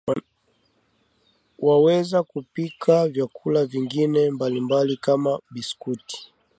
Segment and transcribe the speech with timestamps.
[1.59, 6.31] Waweza kupika vyakula vingine mbalimbali kama biskuti